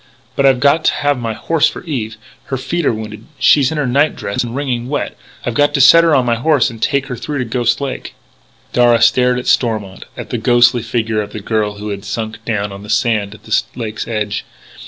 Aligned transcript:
"But 0.35 0.47
I've 0.47 0.59
got 0.59 0.83
to 0.85 0.93
have 0.93 1.19
my 1.19 1.33
horse 1.33 1.67
for 1.67 1.83
Eve. 1.83 2.17
Her 2.45 2.57
feet 2.57 2.87
are 2.87 2.91
wounded. 2.91 3.25
She's 3.37 3.71
in 3.71 3.77
her 3.77 3.85
night 3.85 4.15
dress 4.15 4.43
and 4.43 4.55
wringing 4.55 4.89
wet. 4.89 5.15
I've 5.45 5.53
got 5.53 5.75
to 5.75 5.79
set 5.79 6.03
her 6.03 6.15
on 6.15 6.25
my 6.25 6.33
horse 6.37 6.71
and 6.71 6.81
try 6.81 6.87
to 6.87 6.91
take 6.91 7.05
her 7.05 7.15
through 7.15 7.37
to 7.37 7.45
Ghost 7.45 7.79
Lake." 7.79 8.15
Darragh 8.73 9.03
stared 9.03 9.37
at 9.37 9.45
Stormont, 9.45 10.05
at 10.17 10.31
the 10.31 10.39
ghostly 10.39 10.81
figure 10.81 11.21
of 11.21 11.33
the 11.33 11.39
girl 11.39 11.75
who 11.75 11.89
had 11.89 12.03
sunk 12.03 12.43
down 12.45 12.71
on 12.71 12.81
the 12.81 12.89
sand 12.89 13.35
at 13.35 13.43
the 13.43 13.61
lake's 13.75 14.07
edge. 14.07 14.43